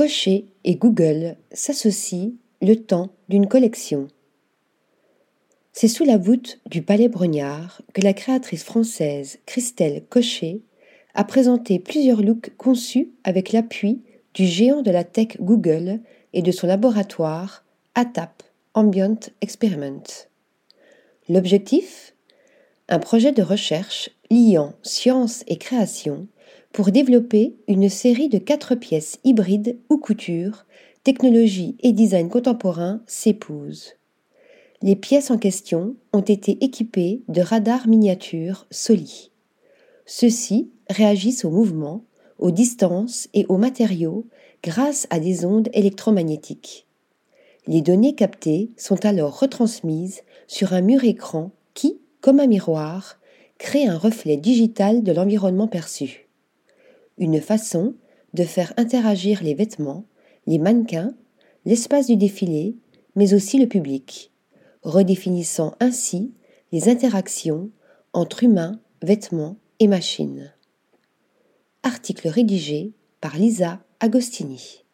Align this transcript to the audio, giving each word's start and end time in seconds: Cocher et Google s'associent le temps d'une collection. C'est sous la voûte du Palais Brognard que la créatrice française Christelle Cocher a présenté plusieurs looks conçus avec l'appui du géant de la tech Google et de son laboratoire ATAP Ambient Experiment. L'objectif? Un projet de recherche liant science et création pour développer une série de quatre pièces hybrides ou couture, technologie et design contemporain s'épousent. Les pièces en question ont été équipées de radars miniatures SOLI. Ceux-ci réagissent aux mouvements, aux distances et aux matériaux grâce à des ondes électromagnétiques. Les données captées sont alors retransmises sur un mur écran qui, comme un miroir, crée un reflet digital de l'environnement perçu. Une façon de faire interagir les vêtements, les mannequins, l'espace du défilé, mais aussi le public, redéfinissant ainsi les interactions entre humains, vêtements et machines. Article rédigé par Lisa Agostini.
Cocher 0.00 0.46
et 0.64 0.76
Google 0.76 1.36
s'associent 1.52 2.30
le 2.62 2.76
temps 2.76 3.10
d'une 3.28 3.46
collection. 3.46 4.08
C'est 5.74 5.88
sous 5.88 6.06
la 6.06 6.16
voûte 6.16 6.58
du 6.64 6.80
Palais 6.80 7.10
Brognard 7.10 7.82
que 7.92 8.00
la 8.00 8.14
créatrice 8.14 8.64
française 8.64 9.40
Christelle 9.44 10.02
Cocher 10.08 10.62
a 11.12 11.22
présenté 11.24 11.78
plusieurs 11.78 12.22
looks 12.22 12.56
conçus 12.56 13.10
avec 13.24 13.52
l'appui 13.52 14.00
du 14.32 14.46
géant 14.46 14.80
de 14.80 14.90
la 14.90 15.04
tech 15.04 15.36
Google 15.38 16.00
et 16.32 16.40
de 16.40 16.50
son 16.50 16.66
laboratoire 16.66 17.66
ATAP 17.94 18.42
Ambient 18.72 19.20
Experiment. 19.42 20.02
L'objectif? 21.28 22.14
Un 22.88 23.00
projet 23.00 23.32
de 23.32 23.42
recherche 23.42 24.08
liant 24.30 24.72
science 24.82 25.44
et 25.46 25.58
création 25.58 26.26
pour 26.72 26.90
développer 26.92 27.56
une 27.68 27.88
série 27.88 28.28
de 28.28 28.38
quatre 28.38 28.74
pièces 28.74 29.18
hybrides 29.24 29.78
ou 29.88 29.98
couture, 29.98 30.66
technologie 31.02 31.76
et 31.80 31.92
design 31.92 32.28
contemporain 32.28 33.02
s'épousent. 33.06 33.94
Les 34.82 34.96
pièces 34.96 35.30
en 35.30 35.38
question 35.38 35.96
ont 36.12 36.20
été 36.20 36.64
équipées 36.64 37.22
de 37.28 37.42
radars 37.42 37.86
miniatures 37.86 38.66
SOLI. 38.70 39.30
Ceux-ci 40.06 40.70
réagissent 40.88 41.44
aux 41.44 41.50
mouvements, 41.50 42.04
aux 42.38 42.50
distances 42.50 43.28
et 43.34 43.44
aux 43.48 43.58
matériaux 43.58 44.26
grâce 44.62 45.06
à 45.10 45.20
des 45.20 45.44
ondes 45.44 45.68
électromagnétiques. 45.72 46.86
Les 47.66 47.82
données 47.82 48.14
captées 48.14 48.70
sont 48.76 49.04
alors 49.04 49.38
retransmises 49.38 50.22
sur 50.46 50.72
un 50.72 50.80
mur 50.80 51.04
écran 51.04 51.50
qui, 51.74 52.00
comme 52.20 52.40
un 52.40 52.46
miroir, 52.46 53.18
crée 53.58 53.86
un 53.86 53.98
reflet 53.98 54.36
digital 54.36 55.02
de 55.02 55.12
l'environnement 55.12 55.68
perçu. 55.68 56.29
Une 57.20 57.40
façon 57.40 57.94
de 58.34 58.42
faire 58.42 58.72
interagir 58.76 59.42
les 59.44 59.54
vêtements, 59.54 60.04
les 60.46 60.58
mannequins, 60.58 61.14
l'espace 61.66 62.06
du 62.06 62.16
défilé, 62.16 62.76
mais 63.14 63.34
aussi 63.34 63.58
le 63.58 63.68
public, 63.68 64.32
redéfinissant 64.82 65.74
ainsi 65.80 66.32
les 66.72 66.88
interactions 66.88 67.70
entre 68.14 68.42
humains, 68.42 68.80
vêtements 69.02 69.56
et 69.80 69.86
machines. 69.86 70.52
Article 71.82 72.28
rédigé 72.28 72.92
par 73.20 73.36
Lisa 73.36 73.80
Agostini. 74.00 74.84